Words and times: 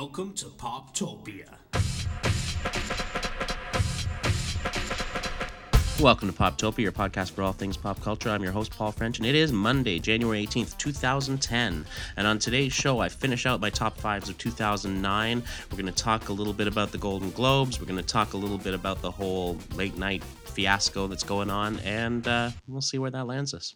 Welcome 0.00 0.32
to 0.36 0.46
Poptopia. 0.46 1.44
Welcome 6.00 6.32
to 6.32 6.34
Poptopia, 6.34 6.78
your 6.78 6.90
podcast 6.90 7.32
for 7.32 7.42
all 7.42 7.52
things 7.52 7.76
pop 7.76 8.00
culture. 8.00 8.30
I'm 8.30 8.42
your 8.42 8.52
host, 8.52 8.74
Paul 8.74 8.92
French, 8.92 9.18
and 9.18 9.26
it 9.26 9.34
is 9.34 9.52
Monday, 9.52 9.98
January 9.98 10.46
18th, 10.46 10.78
2010. 10.78 11.84
And 12.16 12.26
on 12.26 12.38
today's 12.38 12.72
show, 12.72 13.00
I 13.00 13.10
finish 13.10 13.44
out 13.44 13.60
my 13.60 13.68
top 13.68 13.98
fives 13.98 14.30
of 14.30 14.38
2009. 14.38 15.42
We're 15.70 15.76
going 15.76 15.84
to 15.84 15.92
talk 15.92 16.30
a 16.30 16.32
little 16.32 16.54
bit 16.54 16.66
about 16.66 16.92
the 16.92 16.98
Golden 16.98 17.30
Globes. 17.32 17.78
We're 17.78 17.84
going 17.84 18.02
to 18.02 18.02
talk 18.02 18.32
a 18.32 18.38
little 18.38 18.56
bit 18.56 18.72
about 18.72 19.02
the 19.02 19.10
whole 19.10 19.58
late 19.74 19.98
night 19.98 20.24
fiasco 20.24 21.08
that's 21.08 21.24
going 21.24 21.50
on, 21.50 21.78
and 21.80 22.26
uh, 22.26 22.52
we'll 22.66 22.80
see 22.80 22.98
where 22.98 23.10
that 23.10 23.26
lands 23.26 23.52
us. 23.52 23.74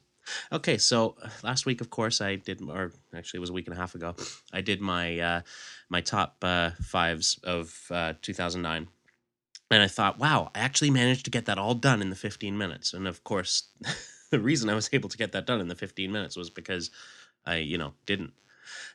Okay, 0.52 0.78
so 0.78 1.16
uh, 1.22 1.28
last 1.42 1.66
week, 1.66 1.80
of 1.80 1.90
course, 1.90 2.20
I 2.20 2.36
did, 2.36 2.62
or 2.62 2.92
actually, 3.14 3.38
it 3.38 3.40
was 3.40 3.50
a 3.50 3.54
week 3.54 3.66
and 3.66 3.76
a 3.76 3.80
half 3.80 3.94
ago. 3.94 4.14
I 4.52 4.60
did 4.60 4.80
my 4.80 5.18
uh, 5.18 5.40
my 5.88 6.00
top 6.00 6.36
uh, 6.42 6.70
fives 6.82 7.38
of 7.44 7.86
uh, 7.90 8.14
2009, 8.22 8.88
and 9.70 9.82
I 9.82 9.88
thought, 9.88 10.18
wow, 10.18 10.50
I 10.54 10.60
actually 10.60 10.90
managed 10.90 11.24
to 11.24 11.30
get 11.30 11.46
that 11.46 11.58
all 11.58 11.74
done 11.74 12.00
in 12.00 12.10
the 12.10 12.16
15 12.16 12.56
minutes. 12.56 12.92
And 12.92 13.06
of 13.06 13.24
course, 13.24 13.64
the 14.30 14.40
reason 14.40 14.70
I 14.70 14.74
was 14.74 14.88
able 14.92 15.08
to 15.08 15.18
get 15.18 15.32
that 15.32 15.46
done 15.46 15.60
in 15.60 15.68
the 15.68 15.74
15 15.74 16.10
minutes 16.10 16.36
was 16.36 16.50
because 16.50 16.90
I, 17.46 17.56
you 17.56 17.78
know, 17.78 17.94
didn't. 18.06 18.32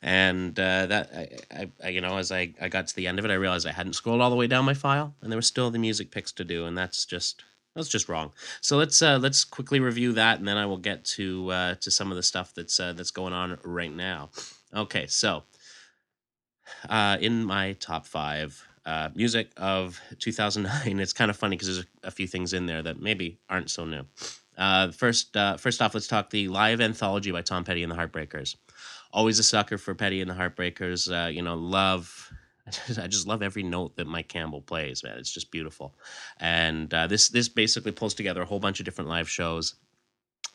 And 0.01 0.59
uh, 0.59 0.87
that, 0.87 1.11
I, 1.13 1.29
I, 1.51 1.71
I, 1.83 1.89
you 1.89 2.01
know, 2.01 2.17
as 2.17 2.31
I, 2.31 2.53
I 2.59 2.69
got 2.69 2.87
to 2.87 2.95
the 2.95 3.07
end 3.07 3.19
of 3.19 3.25
it, 3.25 3.31
I 3.31 3.35
realized 3.35 3.67
I 3.67 3.71
hadn't 3.71 3.93
scrolled 3.93 4.21
all 4.21 4.29
the 4.29 4.35
way 4.35 4.47
down 4.47 4.65
my 4.65 4.73
file, 4.73 5.15
and 5.21 5.31
there 5.31 5.37
were 5.37 5.43
still 5.43 5.69
the 5.69 5.79
music 5.79 6.11
picks 6.11 6.31
to 6.33 6.43
do, 6.43 6.65
and 6.65 6.77
that's 6.77 7.05
just 7.05 7.43
that's 7.79 7.89
just 7.89 8.09
wrong. 8.09 8.31
So 8.61 8.77
let's 8.77 9.01
uh, 9.01 9.17
let's 9.17 9.43
quickly 9.43 9.79
review 9.79 10.13
that, 10.13 10.39
and 10.39 10.47
then 10.47 10.57
I 10.57 10.65
will 10.65 10.77
get 10.77 11.03
to 11.05 11.51
uh, 11.51 11.75
to 11.75 11.91
some 11.91 12.11
of 12.11 12.17
the 12.17 12.23
stuff 12.23 12.53
that's 12.53 12.79
uh, 12.79 12.93
that's 12.93 13.11
going 13.11 13.33
on 13.33 13.57
right 13.63 13.93
now. 13.93 14.29
Okay, 14.73 15.07
so 15.07 15.43
uh, 16.89 17.17
in 17.19 17.43
my 17.43 17.73
top 17.73 18.05
five 18.05 18.63
uh, 18.85 19.09
music 19.15 19.51
of 19.57 19.99
2009, 20.19 20.99
it's 20.99 21.13
kind 21.13 21.31
of 21.31 21.37
funny 21.37 21.55
because 21.55 21.67
there's 21.67 21.85
a, 22.03 22.07
a, 22.07 22.11
few 22.11 22.27
things 22.27 22.53
in 22.53 22.65
there 22.65 22.81
that 22.81 22.99
maybe 22.99 23.39
aren't 23.49 23.69
so 23.69 23.85
new. 23.85 24.03
Uh, 24.57 24.91
first, 24.91 25.35
uh, 25.37 25.57
first 25.57 25.81
off, 25.81 25.93
let's 25.93 26.07
talk 26.07 26.29
the 26.29 26.47
live 26.47 26.81
anthology 26.81 27.31
by 27.31 27.41
Tom 27.41 27.63
Petty 27.63 27.83
and 27.83 27.91
the 27.91 27.95
Heartbreakers. 27.95 28.55
Always 29.11 29.39
a 29.39 29.43
sucker 29.43 29.77
for 29.77 29.95
Petty 29.95 30.21
and 30.21 30.29
the 30.29 30.35
Heartbreakers. 30.35 31.09
Uh, 31.09 31.29
you 31.29 31.41
know, 31.41 31.55
love 31.55 32.31
I 33.01 33.07
just 33.07 33.27
love 33.27 33.41
every 33.41 33.63
note 33.63 33.95
that 33.97 34.07
Mike 34.07 34.27
Campbell 34.27 34.61
plays, 34.61 35.03
man. 35.03 35.17
It's 35.17 35.33
just 35.33 35.51
beautiful. 35.51 35.95
And 36.39 36.93
uh, 36.93 37.07
this 37.07 37.29
this 37.29 37.49
basically 37.49 37.91
pulls 37.91 38.13
together 38.13 38.41
a 38.41 38.45
whole 38.45 38.59
bunch 38.59 38.79
of 38.79 38.85
different 38.85 39.09
live 39.09 39.29
shows 39.29 39.75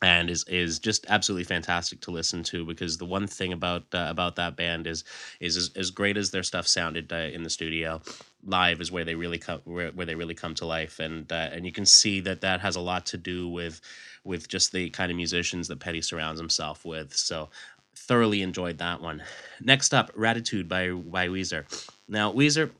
and 0.01 0.29
is 0.29 0.43
is 0.47 0.79
just 0.79 1.05
absolutely 1.09 1.43
fantastic 1.43 2.01
to 2.01 2.11
listen 2.11 2.43
to 2.43 2.65
because 2.65 2.97
the 2.97 3.05
one 3.05 3.27
thing 3.27 3.53
about 3.53 3.83
uh, 3.93 4.07
about 4.09 4.35
that 4.35 4.55
band 4.55 4.87
is 4.87 5.03
is 5.39 5.55
as, 5.55 5.71
as 5.75 5.89
great 5.89 6.17
as 6.17 6.31
their 6.31 6.43
stuff 6.43 6.67
sounded 6.67 7.11
uh, 7.13 7.15
in 7.15 7.43
the 7.43 7.49
studio 7.49 8.01
live 8.43 8.81
is 8.81 8.91
where 8.91 9.05
they 9.05 9.15
really 9.15 9.37
come 9.37 9.61
where, 9.63 9.91
where 9.91 10.05
they 10.05 10.15
really 10.15 10.33
come 10.33 10.53
to 10.53 10.65
life 10.65 10.99
and 10.99 11.31
uh, 11.31 11.49
and 11.51 11.65
you 11.65 11.71
can 11.71 11.85
see 11.85 12.19
that 12.19 12.41
that 12.41 12.59
has 12.59 12.75
a 12.75 12.81
lot 12.81 13.05
to 13.05 13.17
do 13.17 13.47
with 13.47 13.79
with 14.23 14.47
just 14.47 14.71
the 14.71 14.89
kind 14.89 15.11
of 15.11 15.17
musicians 15.17 15.67
that 15.67 15.79
Petty 15.79 16.01
surrounds 16.01 16.39
himself 16.39 16.83
with 16.83 17.15
so 17.15 17.49
thoroughly 17.95 18.41
enjoyed 18.41 18.77
that 18.77 19.01
one 19.01 19.23
next 19.61 19.93
up 19.93 20.13
Raditude 20.13 20.67
by 20.67 20.89
by 20.89 21.27
Weezer 21.29 21.65
now 22.07 22.31
Weezer 22.31 22.71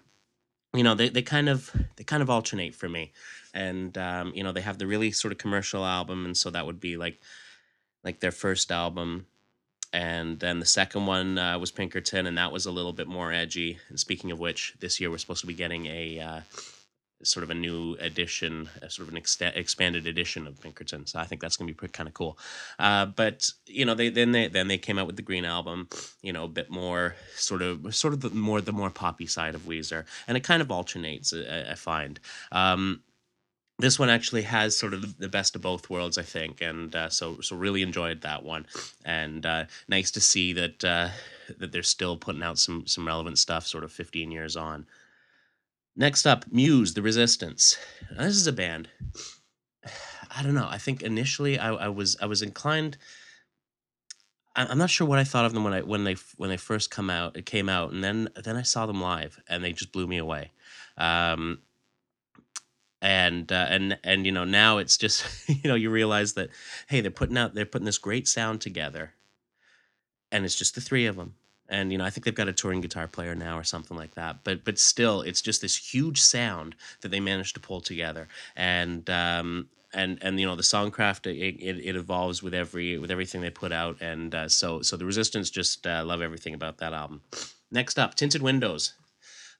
you 0.75 0.83
know 0.83 0.95
they, 0.95 1.09
they 1.09 1.21
kind 1.21 1.49
of 1.49 1.71
they 1.95 2.03
kind 2.03 2.21
of 2.21 2.29
alternate 2.29 2.75
for 2.75 2.89
me. 2.89 3.11
And 3.53 3.97
um, 3.97 4.33
you 4.35 4.43
know 4.43 4.51
they 4.51 4.61
have 4.61 4.77
the 4.77 4.87
really 4.87 5.11
sort 5.11 5.31
of 5.31 5.37
commercial 5.37 5.85
album 5.85 6.25
and 6.25 6.37
so 6.37 6.49
that 6.49 6.65
would 6.65 6.79
be 6.79 6.97
like 6.97 7.19
like 8.03 8.19
their 8.19 8.31
first 8.31 8.71
album. 8.71 9.27
And 9.93 10.39
then 10.39 10.59
the 10.59 10.65
second 10.65 11.05
one 11.05 11.37
uh, 11.37 11.57
was 11.57 11.71
pinkerton 11.71 12.27
and 12.27 12.37
that 12.37 12.51
was 12.51 12.65
a 12.65 12.71
little 12.71 12.91
bit 12.91 13.07
more 13.07 13.31
edgy. 13.31 13.79
And 13.87 13.99
speaking 13.99 14.29
of 14.31 14.39
which 14.39 14.75
this 14.81 14.99
year 14.99 15.09
we're 15.09 15.17
supposed 15.17 15.41
to 15.41 15.47
be 15.47 15.53
getting 15.53 15.85
a 15.85 16.19
uh, 16.19 16.41
sort 17.25 17.43
of 17.43 17.49
a 17.49 17.53
new 17.53 17.95
edition, 17.99 18.69
sort 18.87 19.07
of 19.07 19.13
an 19.13 19.17
ex- 19.17 19.41
expanded 19.41 20.07
edition 20.07 20.47
of 20.47 20.61
Pinkerton. 20.61 21.05
So 21.05 21.19
I 21.19 21.25
think 21.25 21.41
that's 21.41 21.57
going 21.57 21.67
to 21.67 21.73
be 21.73 21.87
kind 21.87 22.07
of 22.07 22.13
cool. 22.13 22.37
Uh, 22.79 23.05
but 23.05 23.49
you 23.65 23.85
know, 23.85 23.93
they 23.93 24.09
then 24.09 24.31
they 24.31 24.47
then 24.47 24.67
they 24.67 24.77
came 24.77 24.97
out 24.97 25.07
with 25.07 25.15
the 25.15 25.21
Green 25.21 25.45
album. 25.45 25.87
You 26.21 26.33
know, 26.33 26.45
a 26.45 26.49
bit 26.49 26.69
more 26.69 27.15
sort 27.35 27.61
of 27.61 27.93
sort 27.95 28.13
of 28.13 28.21
the 28.21 28.29
more 28.29 28.61
the 28.61 28.71
more 28.71 28.89
poppy 28.89 29.27
side 29.27 29.55
of 29.55 29.61
Weezer, 29.61 30.05
and 30.27 30.37
it 30.37 30.43
kind 30.43 30.61
of 30.61 30.71
alternates. 30.71 31.33
I, 31.33 31.71
I 31.71 31.75
find. 31.75 32.19
Um, 32.51 33.01
this 33.77 33.99
one 33.99 34.09
actually 34.09 34.43
has 34.43 34.77
sort 34.77 34.93
of 34.93 35.17
the 35.17 35.27
best 35.27 35.55
of 35.55 35.61
both 35.61 35.89
worlds, 35.89 36.17
I 36.17 36.21
think, 36.21 36.61
and 36.61 36.95
uh, 36.95 37.09
so 37.09 37.41
so 37.41 37.55
really 37.55 37.81
enjoyed 37.81 38.21
that 38.21 38.43
one, 38.43 38.65
and 39.03 39.45
uh, 39.45 39.65
nice 39.87 40.11
to 40.11 40.21
see 40.21 40.53
that 40.53 40.83
uh, 40.83 41.09
that 41.57 41.71
they're 41.71 41.83
still 41.83 42.15
putting 42.15 42.43
out 42.43 42.57
some 42.57 42.87
some 42.87 43.05
relevant 43.05 43.37
stuff, 43.37 43.67
sort 43.67 43.83
of 43.83 43.91
fifteen 43.91 44.31
years 44.31 44.55
on. 44.55 44.85
Next 45.95 46.25
up, 46.25 46.45
Muse, 46.51 46.93
The 46.93 47.01
Resistance. 47.01 47.77
Now, 48.11 48.23
this 48.23 48.35
is 48.35 48.47
a 48.47 48.53
band. 48.53 48.89
I 50.35 50.43
don't 50.43 50.53
know. 50.55 50.67
I 50.69 50.77
think 50.77 51.01
initially 51.01 51.57
I, 51.57 51.73
I 51.73 51.87
was 51.87 52.17
I 52.21 52.25
was 52.25 52.41
inclined. 52.41 52.97
I'm 54.57 54.77
not 54.77 54.89
sure 54.89 55.05
what 55.05 55.19
I 55.19 55.25
thought 55.25 55.45
of 55.45 55.53
them 55.53 55.63
when 55.63 55.73
I 55.73 55.81
when 55.81 56.03
they 56.03 56.15
when 56.37 56.49
they 56.49 56.57
first 56.57 56.91
come 56.91 57.09
out. 57.09 57.37
It 57.37 57.45
came 57.45 57.69
out, 57.69 57.91
and 57.91 58.03
then 58.03 58.29
then 58.43 58.57
I 58.57 58.63
saw 58.63 58.85
them 58.85 59.01
live, 59.01 59.39
and 59.47 59.63
they 59.63 59.71
just 59.71 59.91
blew 59.91 60.07
me 60.07 60.17
away. 60.17 60.51
Um, 60.97 61.59
and 63.01 63.51
uh, 63.51 63.67
and 63.69 63.97
and 64.03 64.25
you 64.25 64.31
know 64.31 64.45
now 64.45 64.79
it's 64.79 64.97
just 64.97 65.25
you 65.49 65.69
know 65.69 65.75
you 65.75 65.89
realize 65.89 66.33
that 66.33 66.49
hey 66.87 67.01
they're 67.01 67.11
putting 67.11 67.37
out 67.37 67.53
they're 67.53 67.65
putting 67.65 67.85
this 67.85 67.99
great 67.99 68.27
sound 68.27 68.61
together 68.61 69.13
and 70.31 70.43
it's 70.43 70.55
just 70.55 70.75
the 70.75 70.81
three 70.81 71.05
of 71.05 71.15
them 71.15 71.35
and 71.69 71.91
you 71.91 71.97
know 71.97 72.05
i 72.05 72.09
think 72.09 72.25
they've 72.25 72.35
got 72.35 72.47
a 72.47 72.53
touring 72.53 72.81
guitar 72.81 73.07
player 73.07 73.35
now 73.35 73.57
or 73.57 73.63
something 73.63 73.97
like 73.97 74.15
that 74.15 74.43
but 74.43 74.63
but 74.63 74.77
still 74.77 75.21
it's 75.21 75.41
just 75.41 75.61
this 75.61 75.75
huge 75.93 76.21
sound 76.21 76.75
that 77.01 77.09
they 77.09 77.19
managed 77.19 77.55
to 77.55 77.59
pull 77.59 77.81
together. 77.81 78.27
And 78.55 79.09
um 79.09 79.69
and 79.93 80.19
and 80.21 80.39
you 80.39 80.45
know 80.45 80.55
the 80.55 80.63
songcraft 80.63 81.25
it, 81.27 81.37
it, 81.37 81.79
it 81.83 81.95
evolves 81.95 82.43
with 82.43 82.53
every 82.53 82.97
with 82.97 83.11
everything 83.11 83.41
they 83.41 83.49
put 83.49 83.71
out. 83.71 84.01
And 84.01 84.33
uh, 84.33 84.49
so 84.49 84.81
so 84.81 84.97
the 84.97 85.05
resistance 85.05 85.49
just 85.49 85.87
uh, 85.87 86.03
love 86.05 86.21
everything 86.21 86.53
about 86.53 86.77
that 86.79 86.93
album. 86.93 87.21
Next 87.71 87.97
up 87.97 88.15
tinted 88.15 88.41
windows. 88.41 88.93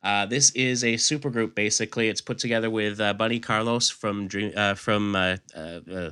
Uh, 0.03 0.25
this 0.25 0.51
is 0.51 0.83
a 0.83 0.93
supergroup. 0.93 1.55
Basically, 1.55 2.09
it's 2.09 2.21
put 2.21 2.37
together 2.37 2.69
with 2.69 2.99
uh, 3.01 3.13
Bunny 3.13 3.39
Carlos 3.39 3.89
from 3.89 4.27
Dream 4.27 4.51
uh, 4.55 4.75
from 4.75 5.15
uh, 5.15 5.37
uh, 5.55 5.79
uh, 5.91 6.11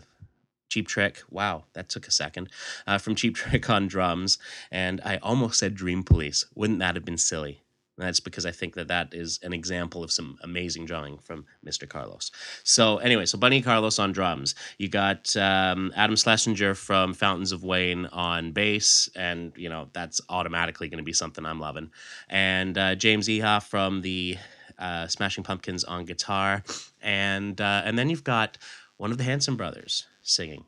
Cheap 0.74 0.88
Trick. 0.88 1.22
Wow, 1.30 1.66
that 1.74 1.88
took 1.88 2.08
a 2.08 2.12
second. 2.12 2.50
from 3.00 3.14
Cheap 3.14 3.36
Trick 3.42 3.70
on 3.70 3.88
drums, 3.88 4.40
and 4.72 5.00
I 5.06 5.18
almost 5.18 5.60
said 5.60 5.76
Dream 5.76 6.04
Police. 6.04 6.46
Wouldn't 6.56 6.80
that 6.80 6.96
have 6.96 7.06
been 7.06 7.18
silly? 7.20 7.64
that's 7.98 8.20
because 8.20 8.46
I 8.46 8.52
think 8.52 8.74
that 8.76 8.88
that 8.88 9.14
is 9.14 9.40
an 9.44 9.54
example 9.54 10.04
of 10.04 10.12
some 10.12 10.38
amazing 10.42 10.86
drawing 10.86 11.20
from 11.20 11.46
Mr. 11.66 11.88
Carlos. 11.88 12.32
So 12.64 12.98
anyway, 12.98 13.26
so 13.26 13.38
Bunny 13.38 13.62
Carlos 13.62 14.00
on 14.00 14.12
drums. 14.12 14.56
You 14.80 14.90
got 14.90 15.36
um, 15.38 15.94
Adam 15.96 16.16
Schlesinger 16.16 16.74
from 16.74 17.14
Fountains 17.14 17.52
of 17.52 17.64
Wayne 17.64 18.08
on 18.08 18.52
bass, 18.52 19.10
and 19.16 19.54
you 19.56 19.70
know 19.70 19.90
that's 19.94 20.22
automatically 20.30 20.88
going 20.90 20.98
to 20.98 21.04
be 21.04 21.14
something 21.14 21.46
I'm 21.46 21.60
loving. 21.60 21.92
And 22.30 22.78
uh, 22.78 22.96
James 22.96 23.28
Iha 23.28 23.62
from 23.62 24.02
the 24.02 24.38
uh, 24.80 25.08
Smashing 25.08 25.44
Pumpkins 25.44 25.84
on 25.84 26.06
guitar, 26.06 26.64
and 27.02 27.60
uh, 27.62 27.84
and 27.86 27.98
then 27.98 28.10
you've 28.10 28.24
got 28.24 28.58
one 28.98 29.12
of 29.12 29.18
the 29.18 29.24
Hanson 29.24 29.56
brothers 29.56 30.08
singing. 30.24 30.66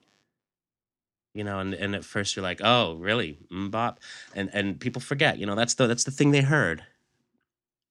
You 1.33 1.43
know 1.43 1.59
and, 1.59 1.73
and 1.73 1.95
at 1.95 2.05
first 2.05 2.35
you're 2.35 2.43
like 2.43 2.61
oh 2.63 2.95
really? 2.95 3.37
MMMBop 3.51 3.97
and 4.35 4.49
and 4.53 4.79
people 4.79 5.01
forget 5.01 5.37
you 5.39 5.45
know 5.45 5.55
that's 5.55 5.73
the 5.73 5.87
that's 5.87 6.03
the 6.03 6.11
thing 6.11 6.31
they 6.31 6.41
heard. 6.41 6.83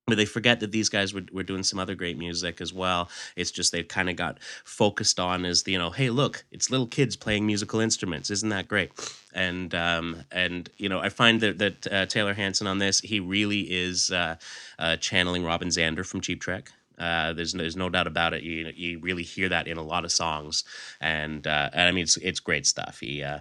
But 0.07 0.19
they 0.19 0.27
forget 0.27 0.61
that 0.61 0.71
these 0.71 0.91
guys 0.91 1.15
were, 1.15 1.23
were 1.33 1.43
doing 1.43 1.63
some 1.63 1.79
other 1.79 1.95
great 1.95 2.19
music 2.19 2.61
as 2.61 2.75
well. 2.75 3.09
It's 3.37 3.51
just 3.51 3.73
they 3.73 3.83
kind 3.83 4.11
of 4.11 4.17
got 4.17 4.39
focused 4.63 5.19
on 5.19 5.47
as 5.47 5.65
you 5.67 5.79
know 5.79 5.91
hey 5.91 6.11
look 6.11 6.45
it's 6.53 6.71
little 6.71 6.87
kids 6.87 7.17
playing 7.17 7.47
musical 7.47 7.81
instruments. 7.81 8.31
Isn't 8.31 8.51
that 8.51 8.69
great? 8.69 8.93
And 9.35 9.75
um, 9.75 10.25
and 10.31 10.69
you 10.79 10.89
know 10.89 11.01
i 11.01 11.09
find 11.09 11.41
that 11.41 11.59
that 11.59 11.93
uh, 11.93 12.07
taylor 12.07 12.35
hanson 12.35 12.67
on 12.67 12.79
this 12.79 13.01
he 13.01 13.21
really 13.21 13.61
is 13.61 14.11
uh, 14.11 14.37
uh, 14.79 14.97
channeling 14.97 15.45
robin 15.45 15.69
zander 15.69 16.07
from 16.07 16.21
cheap 16.21 16.41
trick 16.41 16.71
uh, 16.99 17.33
there's 17.33 17.53
there's 17.53 17.77
no 17.77 17.89
doubt 17.89 18.07
about 18.07 18.35
it. 18.35 18.43
You 18.43 18.71
you 18.75 18.99
really 19.01 19.23
hear 19.23 19.49
that 19.49 19.67
in 19.67 19.77
a 19.77 19.83
lot 19.83 20.05
of 20.05 20.13
songs, 20.13 20.65
and 21.01 21.47
uh, 21.47 21.71
and 21.73 21.89
I 21.89 21.93
mean 21.93 22.05
it's 22.05 22.17
it's 22.19 22.41
great 22.41 22.67
stuff. 22.67 22.99
He 23.01 23.23
uh, 23.23 23.41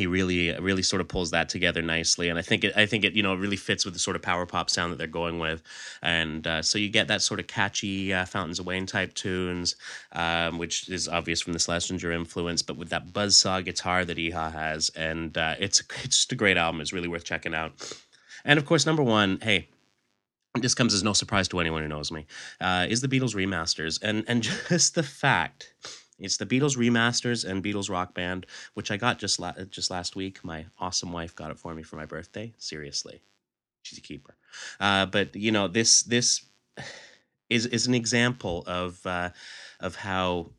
he 0.00 0.06
really 0.06 0.50
really 0.58 0.82
sort 0.82 1.00
of 1.00 1.08
pulls 1.08 1.30
that 1.30 1.48
together 1.48 1.82
nicely. 1.82 2.28
And 2.28 2.38
i 2.38 2.42
think 2.42 2.64
it 2.64 2.72
i 2.76 2.86
think 2.86 3.04
it 3.04 3.12
you 3.12 3.22
know 3.22 3.34
really 3.34 3.56
fits 3.56 3.84
with 3.84 3.94
the 3.94 4.00
sort 4.00 4.16
of 4.16 4.22
power 4.22 4.46
pop 4.46 4.70
sound 4.70 4.92
that 4.92 4.96
they're 4.96 5.06
going 5.06 5.38
with. 5.38 5.62
And 6.02 6.46
uh, 6.46 6.62
so 6.62 6.78
you 6.78 6.88
get 6.88 7.08
that 7.08 7.22
sort 7.22 7.40
of 7.40 7.46
catchy 7.46 8.12
uh, 8.12 8.24
fountains 8.24 8.58
of 8.58 8.66
wayne 8.66 8.86
type 8.86 9.14
tunes 9.14 9.76
um, 10.12 10.58
which 10.58 10.88
is 10.88 11.08
obvious 11.08 11.40
from 11.40 11.52
the 11.52 11.58
schlesinger 11.58 12.12
influence 12.12 12.62
but 12.62 12.76
with 12.76 12.88
that 12.90 13.12
buzzsaw 13.12 13.64
guitar 13.64 14.04
that 14.04 14.16
iha 14.16 14.52
has. 14.52 14.90
And 14.90 15.36
uh, 15.36 15.56
it's 15.58 15.80
it's 16.04 16.18
just 16.18 16.32
a 16.32 16.36
great 16.36 16.56
album. 16.56 16.80
It's 16.80 16.92
really 16.92 17.08
worth 17.08 17.24
checking 17.24 17.54
out. 17.54 17.72
And 18.44 18.58
of 18.58 18.64
course 18.64 18.86
number 18.86 19.02
one 19.02 19.38
hey 19.42 19.68
this 20.54 20.74
comes 20.74 20.92
as 20.92 21.02
no 21.02 21.12
surprise 21.12 21.48
to 21.48 21.60
anyone 21.60 21.82
who 21.82 21.88
knows 21.88 22.10
me 22.10 22.26
uh, 22.60 22.86
is 22.88 23.00
the 23.00 23.08
beatles 23.08 23.34
remasters 23.34 23.98
and 24.02 24.24
and 24.26 24.42
just 24.68 24.94
the 24.94 25.02
fact 25.02 25.74
it's 26.20 26.36
the 26.36 26.46
Beatles 26.46 26.76
remasters 26.76 27.48
and 27.48 27.64
Beatles 27.64 27.90
Rock 27.90 28.14
Band, 28.14 28.46
which 28.74 28.90
I 28.90 28.96
got 28.96 29.18
just 29.18 29.40
la- 29.40 29.54
just 29.70 29.90
last 29.90 30.14
week. 30.14 30.44
My 30.44 30.66
awesome 30.78 31.12
wife 31.12 31.34
got 31.34 31.50
it 31.50 31.58
for 31.58 31.74
me 31.74 31.82
for 31.82 31.96
my 31.96 32.04
birthday. 32.04 32.52
Seriously, 32.58 33.22
she's 33.82 33.98
a 33.98 34.02
keeper. 34.02 34.36
Uh, 34.78 35.06
but 35.06 35.34
you 35.34 35.50
know, 35.50 35.66
this 35.66 36.02
this 36.02 36.44
is 37.50 37.66
is 37.66 37.86
an 37.86 37.94
example 37.94 38.62
of 38.66 39.04
uh, 39.06 39.30
of 39.80 39.96
how 39.96 40.50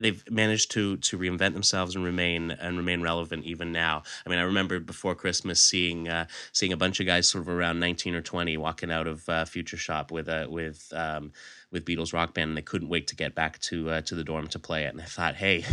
they've 0.00 0.22
managed 0.30 0.70
to 0.72 0.96
to 0.98 1.18
reinvent 1.18 1.54
themselves 1.54 1.94
and 1.94 2.04
remain 2.04 2.50
and 2.50 2.76
remain 2.76 3.02
relevant 3.02 3.44
even 3.44 3.72
now. 3.72 4.02
I 4.24 4.30
mean, 4.30 4.38
I 4.38 4.42
remember 4.42 4.80
before 4.80 5.14
Christmas 5.14 5.62
seeing 5.62 6.08
uh, 6.08 6.26
seeing 6.52 6.72
a 6.72 6.76
bunch 6.76 7.00
of 7.00 7.06
guys 7.06 7.28
sort 7.28 7.42
of 7.42 7.48
around 7.48 7.80
nineteen 7.80 8.14
or 8.14 8.22
twenty 8.22 8.56
walking 8.56 8.90
out 8.90 9.06
of 9.06 9.28
uh, 9.28 9.44
Future 9.44 9.76
Shop 9.76 10.10
with 10.10 10.28
a 10.28 10.46
with 10.48 10.92
um, 10.94 11.32
with 11.70 11.84
Beatles 11.84 12.12
rock 12.12 12.34
band, 12.34 12.50
and 12.50 12.56
they 12.56 12.62
couldn't 12.62 12.88
wait 12.88 13.06
to 13.08 13.16
get 13.16 13.34
back 13.34 13.58
to 13.60 13.90
uh, 13.90 14.00
to 14.02 14.14
the 14.14 14.24
dorm 14.24 14.46
to 14.48 14.58
play 14.58 14.84
it. 14.84 14.92
And 14.92 15.00
I 15.00 15.06
thought, 15.06 15.36
hey. 15.36 15.64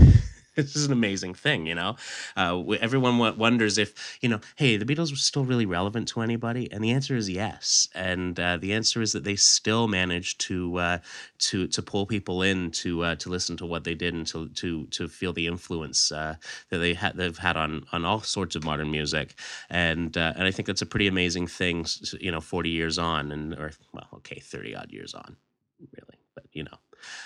This 0.56 0.76
is 0.76 0.86
an 0.86 0.92
amazing 0.92 1.34
thing, 1.34 1.66
you 1.66 1.76
know. 1.76 1.96
Uh, 2.36 2.62
everyone 2.82 3.18
wonders 3.38 3.78
if 3.78 4.18
you 4.22 4.30
know, 4.30 4.40
hey, 4.56 4.78
the 4.78 4.86
Beatles 4.86 5.12
were 5.12 5.18
still 5.18 5.46
really 5.46 5.66
relevant 5.66 6.08
to 6.10 6.22
anybody, 6.22 6.72
and 6.72 6.84
the 6.84 6.92
answer 6.92 7.16
is 7.16 7.30
yes. 7.30 7.88
And 7.96 8.40
uh, 8.40 8.58
the 8.58 8.74
answer 8.74 9.02
is 9.02 9.14
that 9.14 9.24
they 9.24 9.36
still 9.36 9.88
managed 9.88 10.40
to 10.42 10.78
uh, 10.78 10.98
to 11.40 11.68
to 11.68 11.82
pull 11.82 12.06
people 12.06 12.42
in 12.42 12.72
to 12.72 13.04
uh, 13.04 13.16
to 13.16 13.30
listen 13.30 13.58
to 13.58 13.66
what 13.66 13.84
they 13.84 13.96
did 13.96 14.14
and 14.14 14.28
to 14.28 14.50
to 14.50 14.86
to 14.88 15.08
feel 15.08 15.34
the 15.34 15.48
influence 15.48 16.12
uh, 16.12 16.36
that 16.70 16.78
they 16.78 16.94
had 16.94 17.16
they've 17.18 17.38
had 17.38 17.58
on 17.58 17.86
on 17.92 18.06
all 18.06 18.22
sorts 18.22 18.56
of 18.56 18.64
modern 18.64 18.92
music. 18.92 19.36
And 19.70 20.18
uh, 20.18 20.34
and 20.36 20.46
I 20.46 20.52
think 20.52 20.68
that's 20.68 20.82
a 20.82 20.86
pretty 20.86 21.08
amazing 21.08 21.48
thing, 21.48 21.86
you 22.20 22.32
know, 22.32 22.42
forty 22.42 22.70
years 22.70 22.98
on, 22.98 23.32
and 23.32 23.54
or 23.54 23.72
well, 23.94 24.08
okay, 24.16 24.40
thirty 24.40 24.76
odd 24.76 24.92
years 24.92 25.14
on, 25.14 25.36
really, 25.80 26.20
but 26.36 26.46
you 26.54 26.64
know, 26.64 26.78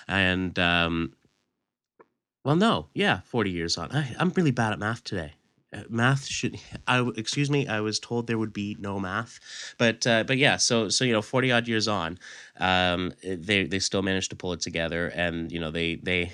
and. 0.07 0.57
Um, 0.59 1.13
well, 2.47 2.55
no, 2.55 2.88
yeah, 2.94 3.19
40 3.25 3.51
years 3.51 3.77
on. 3.77 3.91
I, 3.91 4.15
I'm 4.17 4.29
really 4.29 4.51
bad 4.51 4.71
at 4.71 4.79
math 4.79 5.03
today. 5.03 5.33
Uh, 5.73 5.81
math 5.89 6.25
should 6.25 6.57
I 6.88 7.05
excuse 7.17 7.49
me 7.49 7.67
I 7.67 7.81
was 7.81 7.99
told 7.99 8.25
there 8.25 8.38
would 8.38 8.53
be 8.53 8.77
no 8.79 9.01
math 9.01 9.41
but 9.77 10.07
uh, 10.07 10.23
but 10.23 10.38
yeah 10.38 10.55
so 10.55 10.88
so 10.88 11.03
you 11.03 11.11
know 11.11 11.21
40 11.21 11.51
odd 11.51 11.67
years 11.67 11.89
on 11.89 12.17
um 12.57 13.11
they 13.21 13.65
they 13.65 13.79
still 13.79 14.01
managed 14.01 14.29
to 14.29 14.38
pull 14.38 14.53
it 14.53 14.61
together 14.61 15.07
and 15.07 15.51
you 15.51 15.59
know 15.59 15.69
they 15.69 15.95
they 15.95 16.31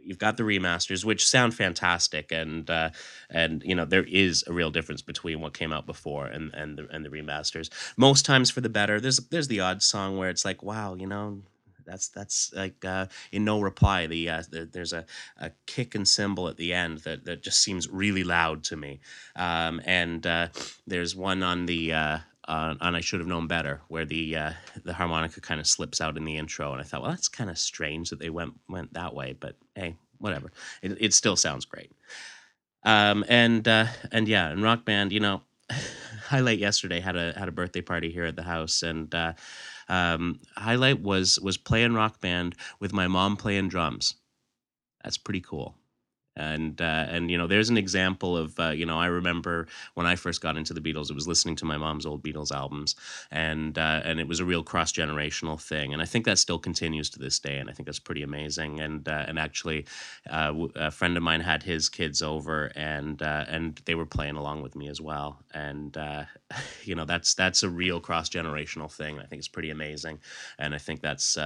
you've 0.00 0.20
got 0.20 0.36
the 0.36 0.44
remasters 0.44 1.04
which 1.04 1.26
sound 1.26 1.54
fantastic 1.54 2.30
and 2.30 2.70
uh, 2.70 2.90
and 3.30 3.64
you 3.64 3.74
know 3.74 3.84
there 3.84 4.04
is 4.04 4.44
a 4.46 4.52
real 4.52 4.70
difference 4.70 5.02
between 5.02 5.40
what 5.40 5.54
came 5.54 5.72
out 5.72 5.86
before 5.86 6.26
and 6.26 6.54
and 6.54 6.78
the, 6.78 6.86
and 6.92 7.04
the 7.04 7.10
remasters 7.10 7.68
most 7.96 8.24
times 8.24 8.48
for 8.48 8.60
the 8.60 8.68
better 8.68 9.00
there's 9.00 9.16
there's 9.30 9.48
the 9.48 9.58
odd 9.58 9.82
song 9.82 10.16
where 10.16 10.30
it's 10.30 10.44
like 10.44 10.62
wow 10.62 10.94
you 10.94 11.06
know 11.08 11.42
that's 11.84 12.08
that's 12.08 12.52
like 12.54 12.84
uh, 12.84 13.06
in 13.32 13.44
no 13.44 13.60
reply. 13.60 14.06
The, 14.06 14.28
uh, 14.28 14.42
the 14.50 14.68
there's 14.70 14.92
a, 14.92 15.04
a 15.38 15.50
kick 15.66 15.94
and 15.94 16.06
cymbal 16.06 16.48
at 16.48 16.56
the 16.56 16.72
end 16.72 16.98
that, 16.98 17.24
that 17.24 17.42
just 17.42 17.60
seems 17.60 17.88
really 17.88 18.24
loud 18.24 18.64
to 18.64 18.76
me. 18.76 19.00
Um, 19.36 19.80
and 19.84 20.26
uh, 20.26 20.48
there's 20.86 21.14
one 21.16 21.42
on 21.42 21.66
the 21.66 21.92
uh, 21.92 22.18
on, 22.46 22.78
on 22.80 22.94
I 22.94 23.00
should 23.00 23.20
have 23.20 23.28
known 23.28 23.46
better, 23.46 23.80
where 23.88 24.04
the 24.04 24.36
uh, 24.36 24.52
the 24.84 24.94
harmonica 24.94 25.40
kind 25.40 25.60
of 25.60 25.66
slips 25.66 26.00
out 26.00 26.16
in 26.16 26.24
the 26.24 26.36
intro, 26.36 26.72
and 26.72 26.80
I 26.80 26.84
thought, 26.84 27.02
well, 27.02 27.10
that's 27.10 27.28
kind 27.28 27.50
of 27.50 27.58
strange 27.58 28.10
that 28.10 28.18
they 28.18 28.30
went 28.30 28.54
went 28.68 28.92
that 28.94 29.14
way, 29.14 29.34
but 29.38 29.56
hey, 29.74 29.96
whatever. 30.18 30.50
It 30.82 30.96
it 31.00 31.14
still 31.14 31.36
sounds 31.36 31.64
great. 31.64 31.92
Um, 32.84 33.24
and 33.28 33.66
uh, 33.66 33.86
and 34.12 34.28
yeah, 34.28 34.48
and 34.48 34.62
rock 34.62 34.84
band, 34.84 35.12
you 35.12 35.20
know, 35.20 35.42
highlight 36.26 36.58
yesterday 36.58 37.00
had 37.00 37.16
a 37.16 37.32
had 37.36 37.48
a 37.48 37.52
birthday 37.52 37.80
party 37.80 38.10
here 38.10 38.24
at 38.24 38.36
the 38.36 38.42
house, 38.42 38.82
and 38.82 39.14
uh, 39.14 39.32
um, 39.88 40.40
highlight 40.56 41.00
was 41.02 41.38
was 41.40 41.56
playing 41.56 41.94
rock 41.94 42.20
band 42.20 42.54
with 42.80 42.92
my 42.92 43.08
mom 43.08 43.36
playing 43.36 43.68
drums. 43.68 44.14
That's 45.02 45.18
pretty 45.18 45.40
cool 45.40 45.76
and 46.36 46.80
uh, 46.80 47.06
and 47.08 47.30
you 47.30 47.38
know 47.38 47.46
there's 47.46 47.70
an 47.70 47.78
example 47.78 48.36
of 48.36 48.58
uh, 48.58 48.70
you 48.70 48.86
know 48.86 48.98
I 48.98 49.06
remember 49.06 49.66
when 49.94 50.06
I 50.06 50.16
first 50.16 50.40
got 50.40 50.56
into 50.56 50.74
the 50.74 50.80
Beatles 50.80 51.10
it 51.10 51.14
was 51.14 51.28
listening 51.28 51.56
to 51.56 51.64
my 51.64 51.76
mom's 51.76 52.06
old 52.06 52.22
Beatles 52.22 52.52
albums. 52.52 52.96
And 53.30 53.78
uh, 53.78 54.00
and 54.04 54.18
it 54.20 54.28
was 54.28 54.40
a 54.40 54.44
real 54.44 54.62
cross 54.62 54.92
generational 54.92 55.60
thing. 55.60 55.92
And 55.92 56.02
I 56.02 56.04
think 56.04 56.24
that 56.24 56.38
still 56.38 56.58
continues 56.58 57.10
to 57.10 57.18
this 57.18 57.38
day 57.38 57.58
and 57.58 57.70
I 57.70 57.72
think 57.72 57.86
that's 57.86 57.98
pretty 57.98 58.22
amazing. 58.22 58.80
And 58.80 59.08
uh, 59.08 59.24
and 59.26 59.38
actually 59.38 59.86
uh, 60.28 60.52
a 60.74 60.90
friend 60.90 61.16
of 61.16 61.22
mine 61.22 61.40
had 61.40 61.62
his 61.62 61.88
kids 61.88 62.22
over 62.22 62.72
and 62.74 63.22
uh, 63.22 63.44
and 63.48 63.80
they 63.84 63.94
were 63.94 64.06
playing 64.06 64.36
along 64.36 64.62
with 64.62 64.74
me 64.76 64.88
as 64.88 65.00
well. 65.00 65.40
And 65.52 65.96
you 66.84 66.94
know 66.94 67.04
that's 67.04 67.34
that's 67.34 67.62
a 67.62 67.68
real 67.68 68.00
cross 68.00 68.28
generational 68.28 68.90
thing 68.90 69.18
I 69.18 69.26
think 69.26 69.38
it's 69.38 69.48
pretty 69.48 69.70
amazing. 69.70 70.18
And 70.58 70.74
I 70.74 70.78
think 70.78 71.00
that's 71.00 71.38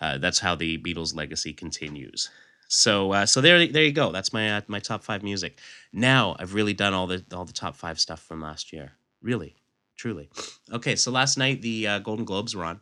that's 0.00 0.38
how 0.38 0.54
the 0.54 0.78
Beatles 0.78 1.14
legacy 1.14 1.52
continues. 1.52 2.30
So 2.72 3.12
uh, 3.12 3.26
so 3.26 3.42
there 3.42 3.66
there 3.66 3.84
you 3.84 3.92
go. 3.92 4.12
That's 4.12 4.32
my 4.32 4.56
uh, 4.56 4.60
my 4.66 4.78
top 4.78 5.04
five 5.04 5.22
music. 5.22 5.58
Now 5.92 6.34
I've 6.38 6.54
really 6.54 6.72
done 6.72 6.94
all 6.94 7.06
the 7.06 7.22
all 7.34 7.44
the 7.44 7.52
top 7.52 7.76
five 7.76 8.00
stuff 8.00 8.22
from 8.22 8.40
last 8.40 8.72
year. 8.72 8.92
Really, 9.20 9.56
truly. 9.94 10.30
Okay, 10.72 10.96
so 10.96 11.10
last 11.10 11.36
night 11.36 11.60
the 11.60 11.86
uh, 11.86 11.98
Golden 11.98 12.24
Globes 12.24 12.56
were 12.56 12.64
on, 12.64 12.80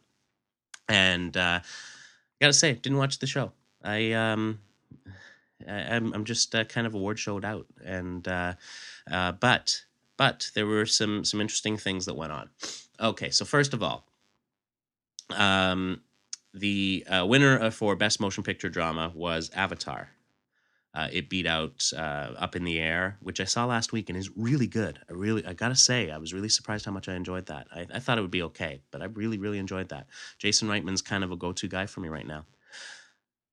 and 0.88 1.36
uh, 1.36 1.58
I 1.60 2.36
gotta 2.40 2.52
say, 2.52 2.72
didn't 2.74 2.98
watch 2.98 3.18
the 3.18 3.26
show. 3.26 3.52
I 3.82 4.12
um. 4.12 4.60
I, 5.68 5.96
I'm 5.96 6.14
I'm 6.14 6.24
just 6.24 6.54
uh, 6.54 6.64
kind 6.64 6.86
of 6.86 6.94
award 6.94 7.18
showed 7.18 7.44
out, 7.44 7.66
and 7.84 8.26
uh, 8.26 8.54
uh, 9.10 9.32
but 9.32 9.84
but 10.16 10.50
there 10.54 10.66
were 10.66 10.86
some 10.86 11.24
some 11.24 11.40
interesting 11.40 11.76
things 11.76 12.06
that 12.06 12.14
went 12.14 12.32
on. 12.32 12.48
Okay, 13.00 13.30
so 13.30 13.44
first 13.44 13.74
of 13.74 13.82
all, 13.82 14.06
um, 15.30 16.00
the 16.52 17.04
uh, 17.08 17.26
winner 17.26 17.70
for 17.70 17.96
Best 17.96 18.20
Motion 18.20 18.42
Picture 18.42 18.68
Drama 18.68 19.12
was 19.14 19.50
Avatar. 19.54 20.10
Uh, 20.92 21.06
it 21.12 21.28
beat 21.28 21.46
out 21.46 21.88
uh, 21.96 22.32
Up 22.36 22.56
in 22.56 22.64
the 22.64 22.78
Air, 22.80 23.16
which 23.20 23.40
I 23.40 23.44
saw 23.44 23.64
last 23.64 23.92
week 23.92 24.08
and 24.08 24.18
is 24.18 24.30
really 24.36 24.66
good. 24.66 24.98
I 25.08 25.12
really, 25.12 25.46
I 25.46 25.52
gotta 25.52 25.76
say, 25.76 26.10
I 26.10 26.18
was 26.18 26.34
really 26.34 26.48
surprised 26.48 26.84
how 26.84 26.90
much 26.90 27.08
I 27.08 27.14
enjoyed 27.14 27.46
that. 27.46 27.68
I, 27.72 27.86
I 27.94 28.00
thought 28.00 28.18
it 28.18 28.22
would 28.22 28.30
be 28.32 28.42
okay, 28.42 28.82
but 28.90 29.00
I 29.00 29.04
really, 29.04 29.38
really 29.38 29.58
enjoyed 29.58 29.90
that. 29.90 30.08
Jason 30.38 30.68
Reitman's 30.68 31.02
kind 31.02 31.22
of 31.22 31.30
a 31.30 31.36
go-to 31.36 31.68
guy 31.68 31.86
for 31.86 32.00
me 32.00 32.08
right 32.08 32.26
now. 32.26 32.44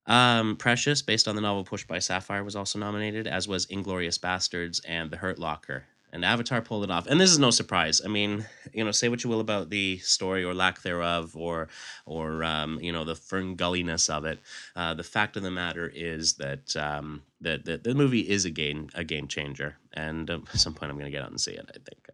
Um, 0.08 0.56
Precious, 0.56 1.04
based 1.04 1.28
on 1.28 1.36
the 1.36 1.42
novel 1.42 1.64
Pushed 1.64 1.88
by 1.88 2.00
Sapphire, 2.00 2.44
was 2.44 2.56
also 2.56 2.80
nominated, 2.80 3.28
as 3.28 3.48
was 3.48 3.68
Inglourious 3.68 4.18
Basterds 4.18 4.82
and 4.88 5.12
The 5.12 5.18
Hurt 5.18 5.38
Locker 5.38 5.86
and 6.12 6.24
Avatar 6.24 6.62
pulled 6.62 6.84
it 6.84 6.92
off. 6.92 7.08
And 7.08 7.20
this 7.20 7.32
is 7.32 7.40
no 7.40 7.52
surprise. 7.52 8.02
I 8.04 8.08
mean, 8.08 8.46
you 8.74 8.84
know, 8.84 8.92
say 8.92 9.10
what 9.10 9.24
you 9.24 9.30
will 9.30 9.40
about 9.40 9.70
the 9.70 9.98
story 10.00 10.44
or 10.44 10.54
lack 10.54 10.82
thereof, 10.82 11.36
or 11.36 11.68
or 12.06 12.44
um, 12.44 12.80
you 12.82 12.92
know 12.92 13.04
the 13.04 13.14
ferngulliness 13.14 14.10
of 14.10 14.26
it. 14.26 14.40
Uh, 14.76 14.94
the 14.94 15.04
fact 15.04 15.38
of 15.38 15.44
the 15.44 15.52
matter 15.52 15.92
is 15.94 16.34
that 16.36 16.76
um, 16.76 17.24
that, 17.42 17.66
that 17.66 17.84
the 17.84 17.94
movie 17.94 18.28
is 18.28 18.46
a 18.46 18.50
game 18.50 18.90
a 18.96 19.04
game 19.04 19.28
changer, 19.28 19.78
and 19.94 20.30
um, 20.30 20.46
at 20.54 20.60
some 20.60 20.74
point 20.74 20.92
I'm 20.92 20.98
going 20.98 21.12
to 21.12 21.16
get 21.16 21.24
out 21.24 21.30
and 21.30 21.42
see 21.42 21.52
it. 21.52 21.66
I 21.70 21.74
think. 21.74 22.08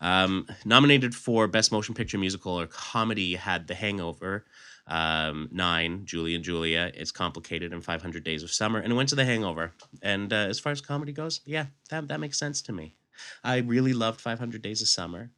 Um, 0.00 0.46
nominated 0.64 1.14
for 1.14 1.48
Best 1.48 1.72
Motion 1.72 1.94
Picture 1.94 2.18
Musical 2.18 2.60
or 2.60 2.66
Comedy 2.66 3.34
had 3.34 3.66
The 3.66 3.74
Hangover, 3.74 4.44
um, 4.86 5.48
Nine, 5.50 6.04
Julie 6.04 6.34
and 6.34 6.44
Julia, 6.44 6.92
It's 6.94 7.10
Complicated, 7.10 7.72
and 7.72 7.84
500 7.84 8.22
Days 8.22 8.42
of 8.42 8.52
Summer, 8.52 8.78
and 8.78 8.92
it 8.92 8.96
went 8.96 9.08
to 9.10 9.14
The 9.14 9.24
Hangover. 9.24 9.72
And 10.02 10.32
uh, 10.32 10.36
as 10.36 10.60
far 10.60 10.72
as 10.72 10.80
comedy 10.80 11.12
goes, 11.12 11.40
yeah, 11.44 11.66
that, 11.90 12.08
that 12.08 12.20
makes 12.20 12.38
sense 12.38 12.62
to 12.62 12.72
me. 12.72 12.94
I 13.44 13.58
really 13.58 13.92
loved 13.92 14.20
500 14.20 14.62
Days 14.62 14.82
of 14.82 14.88
Summer. 14.88 15.30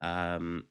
Um, 0.00 0.64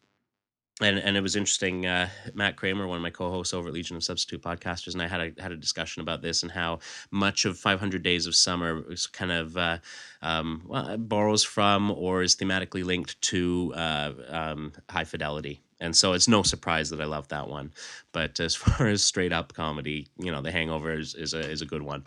and 0.81 0.98
and 0.98 1.15
it 1.15 1.22
was 1.22 1.36
interesting. 1.36 1.86
Uh, 1.86 2.10
Matt 2.33 2.55
Kramer, 2.55 2.88
one 2.88 2.98
of 2.98 3.03
my 3.03 3.10
co-hosts 3.10 3.53
over 3.53 3.67
at 3.67 3.74
Legion 3.74 3.95
of 3.95 4.03
Substitute 4.03 4.41
Podcasters, 4.41 4.93
and 4.93 5.01
I 5.01 5.07
had 5.07 5.22
a 5.22 5.41
had 5.41 5.51
a 5.51 5.57
discussion 5.57 6.01
about 6.01 6.22
this 6.22 6.41
and 6.43 6.51
how 6.51 6.79
much 7.12 7.45
of 7.45 7.57
500 7.57 8.01
Days 8.01 8.25
of 8.25 8.36
Summer 8.36 8.83
is 8.91 9.05
kind 9.05 9.31
of 9.31 9.55
uh, 9.55 9.77
um, 10.22 10.63
well, 10.65 10.98
borrows 10.98 11.43
from 11.43 11.91
or 11.91 12.24
is 12.24 12.36
thematically 12.36 12.83
linked 12.83 13.22
to 13.22 13.72
uh, 13.75 14.13
um, 14.29 14.74
High 14.89 15.03
Fidelity. 15.03 15.62
And 15.79 15.95
so 15.95 16.13
it's 16.13 16.29
no 16.29 16.43
surprise 16.43 16.89
that 16.91 17.01
I 17.01 17.05
love 17.05 17.27
that 17.27 17.50
one. 17.50 17.72
But 18.13 18.39
as 18.39 18.55
far 18.63 18.88
as 18.88 19.03
straight 19.03 19.33
up 19.33 19.53
comedy, 19.53 20.07
you 20.17 20.31
know, 20.31 20.41
The 20.41 20.51
Hangover 20.51 20.93
is, 20.93 21.13
is 21.13 21.33
a 21.33 21.39
is 21.39 21.62
a 21.62 21.67
good 21.67 21.83
one. 21.83 22.03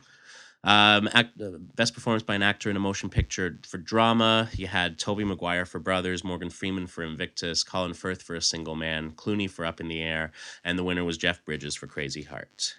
Um, 0.67 1.09
act, 1.13 1.41
uh, 1.41 1.51
best 1.77 1.95
performance 1.95 2.25
by 2.25 2.35
an 2.35 2.43
actor 2.43 2.69
in 2.69 2.77
a 2.77 2.81
motion 2.81 3.09
picture 3.09 3.57
for 3.65 3.79
drama. 3.79 4.49
You 4.53 4.67
had 4.67 4.99
Tobey 4.99 5.23
Maguire 5.23 5.65
for 5.65 5.79
Brothers, 5.79 6.25
Morgan 6.25 6.51
Freeman 6.51 6.89
for 6.89 7.05
Invictus, 7.05 7.63
Colin 7.63 7.95
Firth 7.95 8.21
for 8.21 8.35
A 8.35 8.43
Single 8.43 8.75
Man, 8.75 9.13
Clooney 9.13 9.49
for 9.49 9.65
Up 9.65 9.81
in 9.81 9.87
the 9.87 10.03
Air, 10.03 10.33
and 10.65 10.77
the 10.77 10.83
winner 10.83 11.05
was 11.05 11.19
Jeff 11.19 11.45
Bridges 11.45 11.77
for 11.77 11.87
Crazy 11.87 12.23
Heart. 12.23 12.75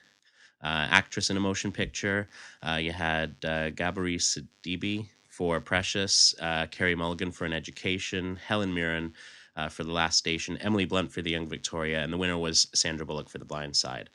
Uh, 0.61 0.87
actress 0.89 1.29
in 1.29 1.37
a 1.37 1.39
motion 1.39 1.71
picture. 1.71 2.27
Uh, 2.61 2.73
you 2.73 2.91
had 2.91 3.35
uh, 3.45 3.71
Gabourey 3.71 4.17
Sidibe 4.17 5.07
for 5.29 5.61
Precious, 5.61 6.35
uh, 6.41 6.65
Carey 6.65 6.95
Mulligan 6.95 7.31
for 7.31 7.45
An 7.45 7.53
Education, 7.53 8.35
Helen 8.35 8.73
Mirren 8.73 9.13
uh, 9.55 9.69
for 9.69 9.85
The 9.85 9.93
Last 9.93 10.17
Station, 10.17 10.57
Emily 10.57 10.83
Blunt 10.83 11.09
for 11.09 11.21
The 11.21 11.31
Young 11.31 11.47
Victoria, 11.47 12.01
and 12.01 12.11
the 12.11 12.17
winner 12.17 12.37
was 12.37 12.67
Sandra 12.73 13.05
Bullock 13.05 13.29
for 13.29 13.37
The 13.37 13.45
Blind 13.45 13.77
Side. 13.77 14.09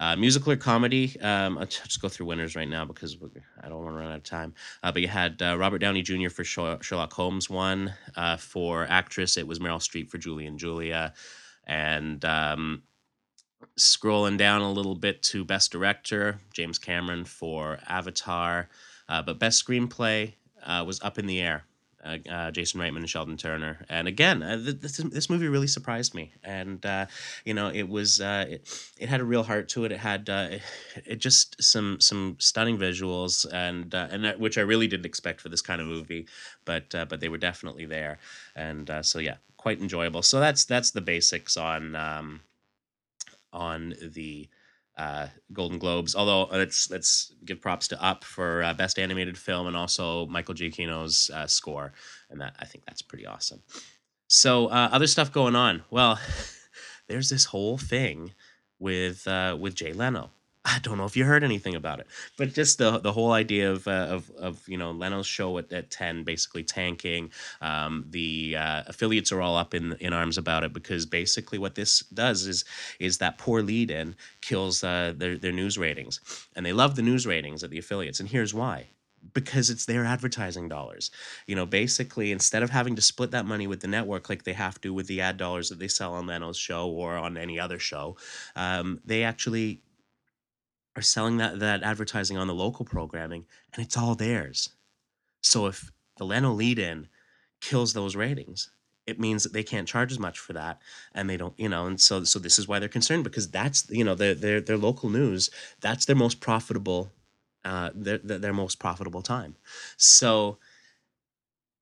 Uh, 0.00 0.14
musical 0.16 0.52
or 0.52 0.56
comedy? 0.56 1.18
Um, 1.20 1.58
I'll 1.58 1.66
just 1.66 2.00
go 2.00 2.08
through 2.08 2.26
winners 2.26 2.54
right 2.54 2.68
now 2.68 2.84
because 2.84 3.16
I 3.60 3.68
don't 3.68 3.82
want 3.82 3.94
to 3.96 3.98
run 3.98 4.10
out 4.10 4.16
of 4.16 4.22
time. 4.22 4.54
Uh, 4.82 4.92
but 4.92 5.02
you 5.02 5.08
had 5.08 5.42
uh, 5.42 5.56
Robert 5.58 5.78
Downey 5.78 6.02
Jr. 6.02 6.28
for 6.28 6.44
Sherlock 6.44 7.12
Holmes 7.12 7.50
one. 7.50 7.92
Uh, 8.14 8.36
for 8.36 8.86
actress, 8.88 9.36
it 9.36 9.46
was 9.46 9.58
Meryl 9.58 9.80
Streep 9.80 10.08
for 10.08 10.18
Julie 10.18 10.46
and 10.46 10.58
Julia. 10.58 11.14
And 11.66 12.24
um, 12.24 12.82
scrolling 13.78 14.38
down 14.38 14.60
a 14.60 14.70
little 14.70 14.94
bit 14.94 15.22
to 15.24 15.44
Best 15.44 15.72
Director, 15.72 16.40
James 16.52 16.78
Cameron 16.78 17.24
for 17.24 17.78
Avatar. 17.88 18.68
Uh, 19.08 19.22
but 19.22 19.38
Best 19.38 19.66
Screenplay 19.66 20.34
uh, 20.64 20.84
was 20.86 21.02
Up 21.02 21.18
in 21.18 21.26
the 21.26 21.40
Air 21.40 21.64
uh, 22.04 22.18
uh, 22.30 22.50
Jason 22.50 22.80
Reitman 22.80 22.98
and 22.98 23.10
Sheldon 23.10 23.36
Turner. 23.36 23.84
And 23.88 24.06
again, 24.06 24.42
uh, 24.42 24.56
th- 24.56 24.80
this 24.80 24.96
this 24.98 25.28
movie 25.28 25.48
really 25.48 25.66
surprised 25.66 26.14
me, 26.14 26.32
and 26.44 26.84
uh, 26.86 27.06
you 27.44 27.54
know 27.54 27.68
it 27.68 27.88
was 27.88 28.20
uh, 28.20 28.46
it, 28.48 28.92
it 28.98 29.08
had 29.08 29.20
a 29.20 29.24
real 29.24 29.42
heart 29.42 29.68
to 29.70 29.84
it. 29.84 29.92
It 29.92 29.98
had 29.98 30.28
it, 30.28 30.62
it 31.04 31.16
just 31.16 31.62
some 31.62 32.00
some 32.00 32.36
stunning 32.38 32.78
visuals, 32.78 33.46
and 33.52 33.92
and 33.92 34.24
that, 34.24 34.38
which 34.40 34.58
I 34.58 34.62
really 34.62 34.86
didn't 34.86 35.06
expect 35.06 35.40
for 35.40 35.48
this 35.48 35.62
kind 35.62 35.80
of 35.80 35.86
movie, 35.86 36.26
but 36.64 36.90
but 36.90 37.20
they 37.20 37.28
were 37.28 37.38
definitely 37.38 37.84
there, 37.84 38.18
and 38.54 38.90
so 39.02 39.18
yeah, 39.18 39.36
quite 39.56 39.80
enjoyable. 39.80 40.22
So 40.22 40.40
that's 40.40 40.64
that's 40.64 40.92
the 40.92 41.00
basics 41.00 41.56
on 41.56 41.96
um, 41.96 42.40
on 43.52 43.94
the 44.02 44.48
uh, 44.98 45.28
Golden 45.52 45.78
Globes. 45.78 46.14
Although 46.14 46.44
let's 46.46 46.90
let's 46.90 47.32
give 47.44 47.60
props 47.60 47.88
to 47.88 48.02
Up 48.02 48.24
for 48.24 48.62
uh, 48.62 48.74
best 48.74 48.98
animated 48.98 49.38
film 49.38 49.66
and 49.66 49.76
also 49.76 50.26
Michael 50.26 50.54
Giacchino's 50.54 51.30
uh, 51.30 51.46
score, 51.46 51.92
and 52.30 52.40
that 52.40 52.56
I 52.58 52.64
think 52.64 52.84
that's 52.84 53.02
pretty 53.02 53.26
awesome. 53.26 53.62
So 54.26 54.66
uh, 54.66 54.90
other 54.92 55.06
stuff 55.06 55.32
going 55.32 55.56
on. 55.56 55.82
Well, 55.90 56.20
there's 57.08 57.30
this 57.30 57.46
whole 57.46 57.78
thing 57.78 58.32
with 58.78 59.26
uh, 59.26 59.56
with 59.58 59.74
Jay 59.74 59.92
Leno. 59.92 60.30
I 60.68 60.80
don't 60.80 60.98
know 60.98 61.06
if 61.06 61.16
you 61.16 61.24
heard 61.24 61.42
anything 61.42 61.74
about 61.74 61.98
it, 61.98 62.06
but 62.36 62.52
just 62.52 62.76
the 62.76 62.98
the 62.98 63.12
whole 63.12 63.32
idea 63.32 63.72
of 63.72 63.88
uh, 63.88 64.08
of 64.10 64.30
of 64.32 64.68
you 64.68 64.76
know 64.76 64.90
Leno's 64.90 65.26
show 65.26 65.56
at, 65.56 65.72
at 65.72 65.90
ten 65.90 66.24
basically 66.24 66.62
tanking. 66.62 67.30
Um, 67.62 68.04
the 68.10 68.56
uh, 68.56 68.82
affiliates 68.86 69.32
are 69.32 69.40
all 69.40 69.56
up 69.56 69.72
in 69.72 69.94
in 69.94 70.12
arms 70.12 70.36
about 70.36 70.64
it 70.64 70.74
because 70.74 71.06
basically 71.06 71.58
what 71.58 71.74
this 71.74 72.00
does 72.12 72.46
is 72.46 72.66
is 73.00 73.16
that 73.18 73.38
poor 73.38 73.62
lead 73.62 73.90
in 73.90 74.14
kills 74.42 74.84
uh, 74.84 75.14
their 75.16 75.38
their 75.38 75.52
news 75.52 75.78
ratings, 75.78 76.20
and 76.54 76.66
they 76.66 76.74
love 76.74 76.96
the 76.96 77.02
news 77.02 77.26
ratings 77.26 77.64
at 77.64 77.70
the 77.70 77.78
affiliates, 77.78 78.20
and 78.20 78.28
here's 78.28 78.52
why. 78.52 78.88
Because 79.34 79.68
it's 79.68 79.84
their 79.84 80.04
advertising 80.04 80.68
dollars. 80.68 81.10
You 81.46 81.56
know, 81.56 81.66
basically, 81.66 82.30
instead 82.30 82.62
of 82.62 82.70
having 82.70 82.94
to 82.94 83.02
split 83.02 83.32
that 83.32 83.46
money 83.46 83.66
with 83.66 83.80
the 83.80 83.88
network 83.88 84.28
like 84.28 84.44
they 84.44 84.52
have 84.52 84.80
to 84.82 84.94
with 84.94 85.08
the 85.08 85.20
ad 85.20 85.36
dollars 85.36 85.68
that 85.70 85.80
they 85.80 85.88
sell 85.88 86.14
on 86.14 86.26
Leno's 86.26 86.56
show 86.56 86.88
or 86.88 87.16
on 87.16 87.36
any 87.36 87.58
other 87.58 87.80
show, 87.80 88.16
um, 88.54 89.00
they 89.04 89.24
actually 89.24 89.82
are 90.98 91.02
selling 91.02 91.36
that 91.36 91.60
that 91.60 91.82
advertising 91.84 92.36
on 92.36 92.48
the 92.48 92.54
local 92.54 92.84
programming 92.84 93.46
and 93.72 93.84
it's 93.84 93.96
all 93.96 94.16
theirs. 94.16 94.70
So 95.40 95.66
if 95.66 95.92
the 96.16 96.24
Leno 96.24 96.52
lead 96.52 96.78
in 96.78 97.08
kills 97.60 97.92
those 97.92 98.16
ratings, 98.16 98.70
it 99.06 99.20
means 99.20 99.44
that 99.44 99.52
they 99.52 99.62
can't 99.62 99.86
charge 99.86 100.10
as 100.10 100.18
much 100.18 100.40
for 100.40 100.52
that 100.54 100.80
and 101.14 101.30
they 101.30 101.36
don't, 101.36 101.58
you 101.58 101.68
know, 101.68 101.86
and 101.86 102.00
so 102.00 102.24
so 102.24 102.40
this 102.40 102.58
is 102.58 102.66
why 102.66 102.80
they're 102.80 102.88
concerned 102.88 103.22
because 103.22 103.48
that's 103.48 103.88
you 103.90 104.04
know 104.04 104.16
their 104.16 104.34
their 104.34 104.60
their 104.60 104.76
local 104.76 105.08
news, 105.08 105.50
that's 105.80 106.04
their 106.04 106.16
most 106.16 106.40
profitable 106.40 107.12
uh 107.64 107.90
their 107.94 108.18
their, 108.18 108.38
their 108.38 108.52
most 108.52 108.80
profitable 108.80 109.22
time. 109.22 109.54
So 109.96 110.58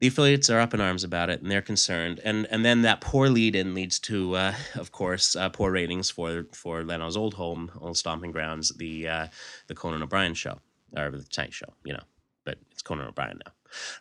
the 0.00 0.08
affiliates 0.08 0.50
are 0.50 0.60
up 0.60 0.74
in 0.74 0.80
arms 0.80 1.04
about 1.04 1.30
it 1.30 1.40
and 1.40 1.50
they're 1.50 1.62
concerned. 1.62 2.20
And 2.24 2.46
and 2.50 2.64
then 2.64 2.82
that 2.82 3.00
poor 3.00 3.28
lead 3.28 3.56
in 3.56 3.74
leads 3.74 3.98
to 4.00 4.34
uh, 4.36 4.54
of 4.74 4.92
course 4.92 5.36
uh, 5.36 5.48
poor 5.48 5.70
ratings 5.70 6.10
for 6.10 6.46
for 6.52 6.84
Leno's 6.84 7.16
old 7.16 7.34
home 7.34 7.70
old 7.80 7.96
stomping 7.96 8.32
grounds 8.32 8.70
the 8.76 9.08
uh, 9.08 9.26
the 9.68 9.74
Conan 9.74 10.02
O'Brien 10.02 10.34
show 10.34 10.58
or 10.96 11.10
the 11.10 11.24
Tonight 11.24 11.52
Show 11.52 11.72
you 11.84 11.92
know. 11.92 12.02
But 12.44 12.58
it's 12.70 12.82
Conan 12.82 13.06
O'Brien 13.06 13.40
now. 13.44 13.52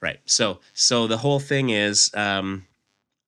Right. 0.01 0.19
So 0.25 0.59
so 0.73 1.07
the 1.07 1.17
whole 1.17 1.39
thing 1.39 1.69
is 1.69 2.11
um 2.13 2.67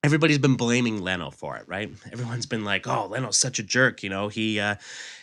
everybody's 0.04 0.38
been 0.38 0.56
blaming 0.56 1.02
Leno 1.02 1.32
for 1.32 1.58
it, 1.58 1.68
right? 1.68 1.92
Everyone's 2.12 2.46
been 2.46 2.64
like, 2.64 2.88
"Oh, 2.88 3.08
Leno's 3.08 3.38
such 3.38 3.60
a 3.60 3.64
jerk," 3.64 4.04
you 4.04 4.10
know. 4.10 4.28
He 4.28 4.60
uh, 4.60 4.76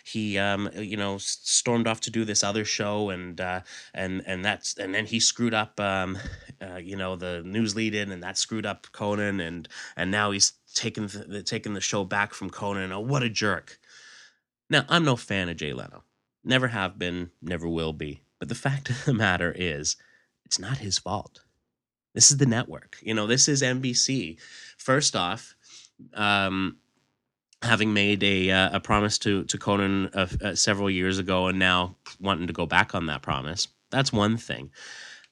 he 0.05 0.39
um, 0.39 0.71
you 0.75 0.97
know 0.97 1.19
stormed 1.19 1.87
off 1.87 2.01
to 2.03 2.11
do 2.11 2.25
this 2.25 2.45
other 2.45 2.65
show, 2.65 3.11
and 3.11 3.41
uh, 3.41 3.61
and 3.95 4.23
and 4.27 4.45
that's 4.45 4.77
and 4.77 4.95
then 4.95 5.07
he 5.07 5.21
screwed 5.21 5.55
up, 5.55 5.79
um, 5.81 6.19
uh, 6.61 6.77
you 6.77 6.97
know, 6.97 7.17
the 7.17 7.43
news 7.45 7.75
lead 7.75 7.95
in, 7.95 8.11
and 8.11 8.23
that 8.23 8.39
screwed 8.39 8.67
up 8.67 8.87
Conan, 8.93 9.41
and 9.41 9.69
and 9.97 10.11
now 10.11 10.31
he's 10.31 10.53
taking 10.75 11.07
the, 11.07 11.43
taking 11.43 11.75
the 11.75 11.81
show 11.81 12.05
back 12.05 12.35
from 12.35 12.51
Conan. 12.51 12.93
Oh, 12.93 13.01
what 13.01 13.23
a 13.23 13.31
jerk! 13.31 13.79
Now, 14.71 14.85
I'm 14.89 15.05
no 15.05 15.17
fan 15.17 15.49
of 15.49 15.57
Jay 15.57 15.73
Leno. 15.73 16.05
Never 16.43 16.69
have 16.69 16.99
been, 16.99 17.31
never 17.41 17.69
will 17.69 17.93
be. 17.93 18.23
But 18.39 18.49
the 18.49 18.55
fact 18.55 18.91
of 18.91 19.05
the 19.05 19.15
matter 19.15 19.53
is, 19.57 19.97
it's 20.45 20.59
not 20.59 20.79
his 20.79 20.99
fault. 20.99 21.41
This 22.15 22.31
is 22.31 22.37
the 22.37 22.47
network. 22.47 22.99
You 23.03 23.15
know, 23.15 23.27
this 23.27 23.49
is 23.49 23.63
NBC. 23.63 24.39
First 24.79 25.17
off, 25.17 25.55
um, 26.15 26.77
having 27.63 27.93
made 27.93 28.23
a 28.23 28.51
uh, 28.51 28.77
a 28.77 28.81
promise 28.81 29.19
to 29.19 29.45
to 29.45 29.59
Conan 29.59 30.11
uh, 30.15 30.29
uh, 30.43 30.55
several 30.55 30.91
years 30.91 31.19
ago, 31.19 31.49
and 31.49 31.59
now 31.59 31.97
wanting 32.21 32.47
to 32.47 32.53
go 32.53 32.67
back 32.67 32.95
on 32.95 33.07
that 33.07 33.23
promise. 33.23 33.69
That's 33.91 34.13
one 34.13 34.37
thing. 34.37 34.71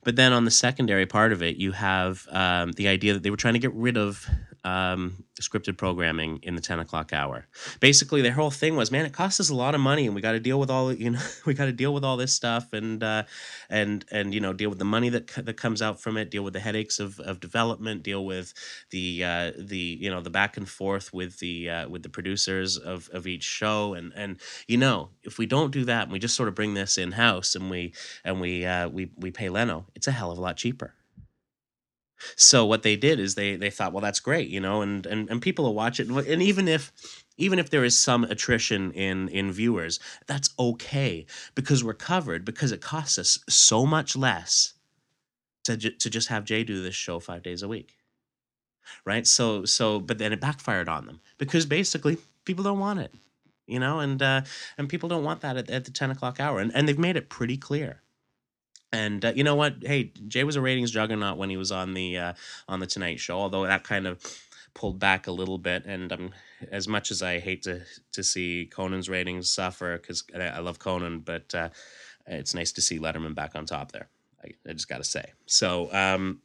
But 0.05 0.17
then 0.17 0.33
on 0.33 0.45
the 0.45 0.51
secondary 0.51 1.07
part 1.07 1.33
of 1.33 1.43
it, 1.43 1.57
you 1.57 1.73
have 1.73 2.27
um, 2.31 2.73
the 2.73 2.89
idea 2.89 3.13
that 3.13 3.23
they 3.23 3.31
were 3.31 3.37
trying 3.37 3.55
to 3.55 3.61
get 3.61 3.73
rid 3.73 3.97
of 3.97 4.29
um, 4.65 5.25
scripted 5.41 5.77
programming 5.77 6.39
in 6.43 6.55
the 6.55 6.61
10 6.61 6.79
o'clock 6.79 7.13
hour. 7.13 7.47
Basically, 7.81 8.23
their 8.23 8.33
whole 8.33 8.51
thing 8.51 8.77
was, 8.77 8.91
man, 8.91 9.05
it 9.05 9.13
costs 9.13 9.41
us 9.41 9.51
a 9.51 9.55
lot 9.55 9.75
of 9.75 9.81
money, 9.81 10.07
and 10.07 10.15
we 10.15 10.21
got 10.21 10.33
to 10.33 10.41
deal 10.41 10.61
with 10.61 10.71
all, 10.71 10.93
you 10.93 11.11
know, 11.11 11.21
we 11.47 11.55
got 11.55 11.67
to 11.67 11.73
deal 11.73 11.93
with 11.93 12.05
all 12.05 12.17
this 12.17 12.33
stuff, 12.33 12.73
and 12.73 13.03
uh, 13.03 13.25
and 13.69 14.05
and 14.11 14.33
you 14.33 14.41
know, 14.41 14.53
deal 14.53 14.71
with 14.71 14.79
the 14.79 14.85
money 14.85 15.09
that 15.09 15.27
that 15.29 15.57
comes 15.57 15.83
out 15.83 16.01
from 16.01 16.17
it, 16.17 16.31
deal 16.31 16.45
with 16.45 16.53
the 16.53 16.61
headaches 16.61 17.01
of, 17.01 17.19
of 17.21 17.41
development, 17.41 18.03
deal 18.03 18.25
with 18.25 18.55
the 18.91 19.25
uh, 19.25 19.53
the 19.59 19.99
you 20.01 20.11
know 20.11 20.21
the 20.21 20.31
back 20.31 20.57
and 20.57 20.69
forth 20.69 21.13
with 21.13 21.39
the 21.41 21.69
uh, 21.69 21.89
with 21.89 22.03
the 22.03 22.09
producers 22.09 22.77
of 22.77 23.09
of 23.13 23.27
each 23.27 23.45
show, 23.45 23.95
and 23.95 24.13
and 24.15 24.41
you 24.69 24.77
know, 24.77 25.11
if 25.25 25.39
we 25.39 25.47
don't 25.47 25.73
do 25.73 25.85
that, 25.85 26.05
and 26.05 26.13
we 26.13 26.19
just 26.19 26.37
sort 26.37 26.49
of 26.49 26.55
bring 26.55 26.75
this 26.75 26.97
in 26.99 27.13
house, 27.13 27.55
and 27.55 27.69
we 27.69 27.93
and 28.25 28.41
we 28.41 28.65
uh, 28.65 28.89
we 28.89 29.11
we 29.17 29.31
pay 29.31 29.49
Leno, 29.49 29.87
it's 29.95 30.07
a 30.07 30.13
hell 30.13 30.31
of 30.31 30.39
a 30.39 30.41
lot 30.41 30.57
cheaper. 30.57 30.95
So 32.37 32.65
what 32.65 32.83
they 32.83 32.97
did 32.97 33.19
is 33.21 33.35
they 33.35 33.57
they 33.57 33.71
thought, 33.71 33.93
well, 33.93 34.01
that's 34.01 34.21
great, 34.21 34.49
you 34.49 34.61
know, 34.61 34.83
and 34.83 35.07
and, 35.07 35.29
and 35.31 35.43
people 35.43 35.65
will 35.65 35.75
watch 35.75 36.01
it, 36.01 36.09
and 36.09 36.43
even 36.43 36.69
if 36.69 36.93
even 37.37 37.59
if 37.59 37.71
there 37.71 37.85
is 37.85 37.99
some 37.99 38.25
attrition 38.25 38.93
in 38.93 39.29
in 39.29 39.53
viewers, 39.53 39.99
that's 40.27 40.51
okay 40.59 41.27
because 41.55 41.83
we're 41.83 41.95
covered 41.95 42.45
because 42.45 42.73
it 42.73 42.81
costs 42.81 43.19
us 43.19 43.39
so 43.49 43.87
much 43.87 44.17
less 44.17 44.75
to 45.65 45.77
ju- 45.77 45.97
to 45.97 46.11
just 46.11 46.29
have 46.29 46.45
Jay 46.45 46.65
do 46.65 46.83
this 46.83 46.95
show 46.95 47.19
five 47.19 47.43
days 47.43 47.63
a 47.63 47.69
week, 47.69 47.97
right? 49.05 49.27
So 49.27 49.65
so 49.65 50.01
but 50.01 50.19
then 50.19 50.33
it 50.33 50.41
backfired 50.41 50.89
on 50.89 51.07
them 51.07 51.21
because 51.39 51.67
basically 51.67 52.19
people 52.45 52.65
don't 52.65 52.79
want 52.81 53.01
it, 53.01 53.15
you 53.67 53.79
know, 53.79 54.01
and 54.01 54.23
uh, 54.23 54.43
and 54.79 54.89
people 54.89 55.09
don't 55.09 55.25
want 55.25 55.41
that 55.41 55.57
at, 55.57 55.71
at 55.71 55.85
the 55.85 55.91
ten 55.91 56.11
o'clock 56.11 56.41
hour, 56.41 56.61
and 56.61 56.75
and 56.75 56.89
they've 56.89 56.99
made 56.99 57.17
it 57.17 57.29
pretty 57.29 57.57
clear. 57.57 58.03
And 58.93 59.25
uh, 59.25 59.33
you 59.35 59.43
know 59.45 59.55
what? 59.55 59.77
Hey, 59.81 60.13
Jay 60.29 60.45
was 60.45 60.57
a 60.57 60.61
ratings 60.61 60.91
juggernaut 60.91 61.39
when 61.39 61.51
he 61.51 61.57
was 61.57 61.73
on 61.73 61.95
the 61.95 62.19
uh, 62.19 62.33
on 62.69 62.81
the 62.81 62.87
Tonight 62.87 63.21
Show, 63.21 63.39
although 63.39 63.67
that 63.67 63.85
kind 63.85 64.07
of 64.07 64.21
pulled 64.75 64.99
back 64.99 65.27
a 65.27 65.33
little 65.33 65.59
bit. 65.59 65.85
And 65.87 66.13
um, 66.13 66.31
as 66.71 66.87
much 66.87 67.11
as 67.11 67.23
I 67.23 67.39
hate 67.39 67.63
to 67.63 67.83
to 68.13 68.23
see 68.23 68.69
Conan's 68.71 69.09
ratings 69.09 69.51
suffer, 69.51 69.97
because 69.97 70.25
I, 70.39 70.59
love 70.59 70.79
Conan, 70.79 71.21
but 71.21 71.55
uh, 71.55 71.71
it's 72.27 72.55
nice 72.55 72.73
to 72.73 72.83
see 72.83 72.99
Letterman 72.99 73.35
back 73.35 73.53
on 73.55 73.65
top 73.65 73.93
there. 73.93 74.09
I, 74.45 74.51
I 74.69 74.73
just 74.73 74.89
got 74.89 74.99
to 74.99 75.05
say. 75.05 75.33
So. 75.47 75.93
Um, 75.93 76.41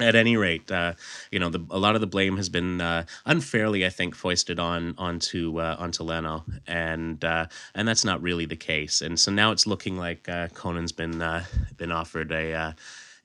at 0.00 0.14
any 0.14 0.36
rate, 0.36 0.70
uh, 0.70 0.94
you 1.30 1.38
know, 1.38 1.50
the, 1.50 1.64
a 1.70 1.78
lot 1.78 1.94
of 1.94 2.00
the 2.00 2.06
blame 2.06 2.36
has 2.36 2.48
been 2.48 2.80
uh, 2.80 3.04
unfairly, 3.26 3.84
I 3.84 3.90
think, 3.90 4.14
foisted 4.14 4.58
on 4.58 4.94
onto 4.98 5.60
uh, 5.60 5.76
onto 5.78 6.02
Leno, 6.02 6.44
and 6.66 7.22
uh, 7.24 7.46
and 7.74 7.86
that's 7.86 8.04
not 8.04 8.22
really 8.22 8.46
the 8.46 8.56
case. 8.56 9.02
And 9.02 9.18
so 9.18 9.30
now 9.30 9.52
it's 9.52 9.66
looking 9.66 9.96
like 9.96 10.28
uh, 10.28 10.48
Conan's 10.48 10.92
been 10.92 11.20
uh, 11.20 11.44
been 11.76 11.92
offered 11.92 12.32
a 12.32 12.74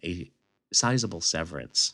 a 0.04 0.32
sizable 0.74 1.22
severance, 1.22 1.94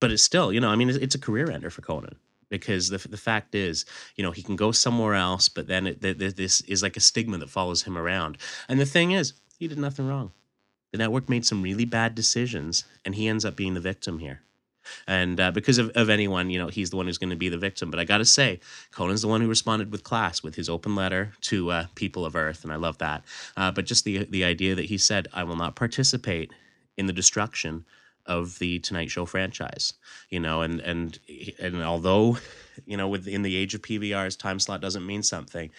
but 0.00 0.10
it's 0.10 0.22
still, 0.22 0.52
you 0.52 0.60
know, 0.60 0.68
I 0.68 0.76
mean, 0.76 0.90
it's, 0.90 1.14
a 1.14 1.18
career 1.18 1.50
ender 1.50 1.70
for 1.70 1.82
Conan 1.82 2.16
because 2.50 2.90
the 2.90 2.98
the 3.08 3.16
fact 3.16 3.54
is, 3.54 3.86
you 4.16 4.22
know, 4.22 4.30
he 4.30 4.42
can 4.42 4.56
go 4.56 4.70
somewhere 4.70 5.14
else, 5.14 5.48
but 5.48 5.66
then 5.66 5.86
it, 5.86 6.02
th- 6.02 6.18
th- 6.18 6.34
this 6.34 6.60
is 6.62 6.82
like 6.82 6.96
a 6.96 7.00
stigma 7.00 7.38
that 7.38 7.50
follows 7.50 7.82
him 7.82 7.96
around. 7.96 8.38
And 8.68 8.78
the 8.78 8.86
thing 8.86 9.12
is, 9.12 9.32
he 9.58 9.66
did 9.66 9.78
nothing 9.78 10.06
wrong. 10.06 10.32
The 10.94 10.98
network 10.98 11.28
made 11.28 11.44
some 11.44 11.60
really 11.60 11.84
bad 11.84 12.14
decisions, 12.14 12.84
and 13.04 13.16
he 13.16 13.26
ends 13.26 13.44
up 13.44 13.56
being 13.56 13.74
the 13.74 13.80
victim 13.80 14.20
here. 14.20 14.42
And 15.08 15.40
uh, 15.40 15.50
because 15.50 15.78
of, 15.78 15.90
of 15.96 16.08
anyone, 16.08 16.50
you 16.50 16.58
know, 16.60 16.68
he's 16.68 16.90
the 16.90 16.96
one 16.96 17.06
who's 17.06 17.18
going 17.18 17.30
to 17.30 17.36
be 17.36 17.48
the 17.48 17.58
victim. 17.58 17.90
But 17.90 17.98
I 17.98 18.04
got 18.04 18.18
to 18.18 18.24
say, 18.24 18.60
Conan's 18.92 19.22
the 19.22 19.26
one 19.26 19.40
who 19.40 19.48
responded 19.48 19.90
with 19.90 20.04
class 20.04 20.44
with 20.44 20.54
his 20.54 20.68
open 20.68 20.94
letter 20.94 21.32
to 21.40 21.72
uh, 21.72 21.86
people 21.96 22.24
of 22.24 22.36
Earth, 22.36 22.62
and 22.62 22.72
I 22.72 22.76
love 22.76 22.98
that. 22.98 23.24
Uh, 23.56 23.72
but 23.72 23.86
just 23.86 24.04
the 24.04 24.24
the 24.26 24.44
idea 24.44 24.76
that 24.76 24.84
he 24.84 24.96
said, 24.96 25.26
"I 25.32 25.42
will 25.42 25.56
not 25.56 25.74
participate 25.74 26.52
in 26.96 27.06
the 27.06 27.12
destruction 27.12 27.84
of 28.24 28.60
the 28.60 28.78
Tonight 28.78 29.10
Show 29.10 29.24
franchise," 29.24 29.94
you 30.30 30.38
know, 30.38 30.62
and 30.62 30.78
and 30.78 31.18
and 31.58 31.82
although, 31.82 32.38
you 32.86 32.96
know, 32.96 33.08
within 33.08 33.42
the 33.42 33.56
age 33.56 33.74
of 33.74 33.82
PVRs, 33.82 34.38
time 34.38 34.60
slot 34.60 34.80
doesn't 34.80 35.04
mean 35.04 35.24
something 35.24 35.72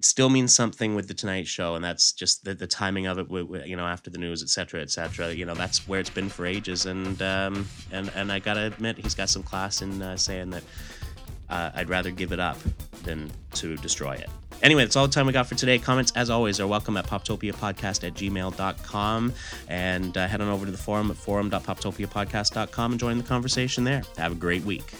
still 0.00 0.28
means 0.28 0.54
something 0.54 0.94
with 0.94 1.08
the 1.08 1.14
Tonight 1.14 1.46
Show, 1.46 1.74
and 1.74 1.84
that's 1.84 2.12
just 2.12 2.44
the, 2.44 2.54
the 2.54 2.66
timing 2.66 3.06
of 3.06 3.18
it. 3.18 3.28
You 3.66 3.76
know, 3.76 3.86
after 3.86 4.10
the 4.10 4.18
news, 4.18 4.42
et 4.42 4.48
cetera, 4.48 4.80
et 4.80 4.90
cetera. 4.90 5.32
You 5.32 5.46
know, 5.46 5.54
that's 5.54 5.88
where 5.88 6.00
it's 6.00 6.10
been 6.10 6.28
for 6.28 6.46
ages, 6.46 6.86
and 6.86 7.20
um, 7.22 7.66
and 7.92 8.10
and 8.14 8.30
I 8.30 8.38
gotta 8.38 8.66
admit, 8.66 8.98
he's 8.98 9.14
got 9.14 9.28
some 9.28 9.42
class 9.42 9.82
in 9.82 10.02
uh, 10.02 10.16
saying 10.16 10.50
that 10.50 10.64
uh, 11.48 11.70
I'd 11.74 11.88
rather 11.88 12.10
give 12.10 12.32
it 12.32 12.40
up 12.40 12.58
than 13.04 13.30
to 13.54 13.76
destroy 13.76 14.12
it. 14.12 14.28
Anyway, 14.62 14.82
that's 14.82 14.96
all 14.96 15.06
the 15.06 15.12
time 15.12 15.26
we 15.26 15.32
got 15.32 15.46
for 15.46 15.54
today. 15.54 15.78
Comments, 15.78 16.10
as 16.16 16.30
always, 16.30 16.60
are 16.60 16.66
welcome 16.66 16.96
at 16.96 17.06
poptopiapodcast 17.06 18.06
at 18.06 18.14
gmail.com. 18.14 19.32
And 19.68 20.16
uh, 20.16 20.26
head 20.26 20.40
on 20.40 20.48
over 20.48 20.64
to 20.64 20.72
the 20.72 20.78
forum 20.78 21.10
at 21.10 21.16
forum.poptopiapodcast.com 21.16 22.92
and 22.92 23.00
join 23.00 23.18
the 23.18 23.24
conversation 23.24 23.84
there. 23.84 24.02
Have 24.16 24.32
a 24.32 24.36
great 24.36 24.64
week. 24.64 24.94